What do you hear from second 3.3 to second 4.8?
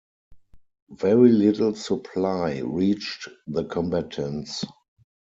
the combatants.